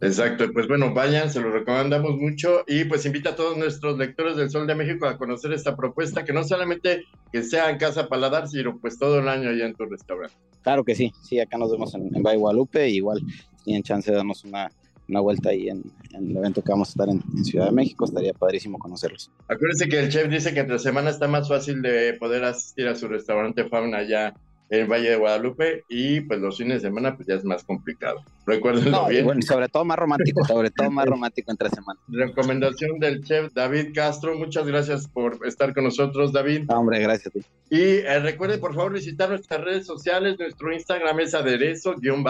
Exacto, 0.00 0.52
pues 0.52 0.66
bueno, 0.66 0.92
vayan, 0.92 1.30
se 1.30 1.40
lo 1.40 1.52
recomendamos 1.52 2.16
mucho 2.16 2.64
y 2.66 2.84
pues 2.84 3.06
invita 3.06 3.30
a 3.30 3.36
todos 3.36 3.56
nuestros 3.56 3.96
lectores 3.96 4.36
del 4.36 4.50
Sol 4.50 4.66
de 4.66 4.74
México 4.74 5.06
a 5.06 5.16
conocer 5.16 5.52
esta 5.52 5.76
propuesta, 5.76 6.24
que 6.24 6.32
no 6.32 6.42
solamente 6.42 7.04
que 7.32 7.44
sea 7.44 7.70
en 7.70 7.78
Casa 7.78 8.08
Paladar, 8.08 8.48
sino 8.48 8.78
pues 8.80 8.98
todo 8.98 9.20
el 9.20 9.28
año 9.28 9.50
allá 9.50 9.64
en 9.64 9.74
tu 9.74 9.84
restaurante. 9.84 10.34
Claro 10.62 10.82
que 10.82 10.96
sí, 10.96 11.12
sí, 11.22 11.38
acá 11.38 11.56
nos 11.56 11.70
vemos 11.70 11.94
en, 11.94 12.14
en 12.14 12.22
Valle 12.22 12.38
Guadalupe, 12.38 12.88
igual 12.88 13.20
tienen 13.64 13.84
chance 13.84 14.10
de 14.10 14.16
darnos 14.16 14.44
una, 14.44 14.70
una 15.08 15.20
vuelta 15.20 15.50
ahí 15.50 15.68
en, 15.68 15.82
el 16.12 16.36
evento 16.36 16.62
que 16.62 16.72
vamos 16.72 16.88
a 16.88 16.92
estar 16.92 17.08
en, 17.08 17.22
Ciudad 17.44 17.66
de 17.66 17.72
México. 17.72 18.04
Estaría 18.04 18.32
padrísimo 18.34 18.78
conocerlos. 18.78 19.30
Acuérdense 19.48 19.88
que 19.88 19.98
el 19.98 20.08
chef 20.10 20.28
dice 20.28 20.54
que 20.54 20.60
entre 20.60 20.78
semana 20.78 21.10
está 21.10 21.28
más 21.28 21.48
fácil 21.48 21.82
de 21.82 22.14
poder 22.14 22.44
asistir 22.44 22.88
a 22.88 22.94
su 22.94 23.08
restaurante 23.08 23.68
Fauna 23.68 23.98
allá 23.98 24.34
en 24.72 24.88
Valle 24.88 25.10
de 25.10 25.16
Guadalupe 25.16 25.84
y 25.86 26.22
pues 26.22 26.40
los 26.40 26.56
fines 26.56 26.82
de 26.82 26.88
semana 26.88 27.14
pues 27.14 27.28
ya 27.28 27.34
es 27.34 27.44
más 27.44 27.62
complicado. 27.62 28.24
Recuerdenlo 28.46 29.06
bien. 29.06 29.26
Bueno, 29.26 29.42
sobre 29.42 29.68
todo 29.68 29.84
más 29.84 29.98
romántico, 29.98 30.42
sobre 30.48 30.70
todo 30.70 30.90
más 30.90 31.04
romántico 31.04 31.50
entre 31.50 31.68
semana. 31.68 32.00
Recomendación 32.08 32.98
del 32.98 33.22
chef 33.22 33.52
David 33.52 33.88
Castro. 33.94 34.34
Muchas 34.34 34.66
gracias 34.66 35.06
por 35.06 35.46
estar 35.46 35.74
con 35.74 35.84
nosotros, 35.84 36.32
David. 36.32 36.64
hombre, 36.70 37.00
gracias 37.00 37.26
a 37.26 37.30
ti. 37.38 37.44
Y 37.68 37.80
eh, 37.80 38.18
recuerden, 38.20 38.60
por 38.60 38.74
favor, 38.74 38.94
visitar 38.94 39.28
nuestras 39.28 39.60
redes 39.60 39.86
sociales. 39.86 40.38
Nuestro 40.38 40.72
Instagram 40.72 41.20
es 41.20 41.34
aderezo-om 41.34 42.24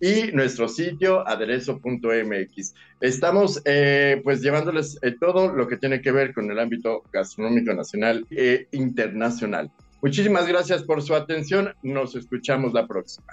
y 0.00 0.32
nuestro 0.32 0.68
sitio 0.68 1.28
aderezo.mx. 1.28 2.74
Estamos 3.02 3.60
eh, 3.66 4.22
pues 4.24 4.40
llevándoles 4.40 4.98
eh, 5.02 5.14
todo 5.20 5.52
lo 5.52 5.68
que 5.68 5.76
tiene 5.76 6.00
que 6.00 6.12
ver 6.12 6.32
con 6.32 6.50
el 6.50 6.58
ámbito 6.58 7.02
gastronómico 7.12 7.74
nacional 7.74 8.26
e 8.30 8.68
internacional. 8.72 9.70
Muchísimas 10.02 10.46
gracias 10.46 10.82
por 10.82 11.02
su 11.02 11.14
atención. 11.14 11.74
Nos 11.82 12.14
escuchamos 12.16 12.72
la 12.72 12.86
próxima. 12.86 13.26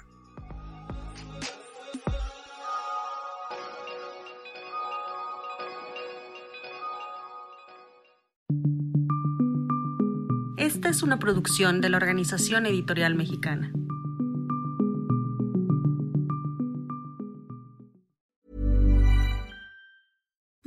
Esta 10.57 10.89
es 10.89 11.01
una 11.01 11.17
producción 11.17 11.79
de 11.79 11.89
la 11.89 11.97
Organización 11.97 12.65
Editorial 12.65 13.15
Mexicana. 13.15 13.71